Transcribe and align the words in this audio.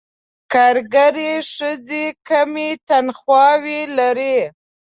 کارګرې 0.53 1.31
ښځې 1.53 2.05
کمې 2.27 2.69
تنخواوې 2.87 3.81
لري. 3.97 4.39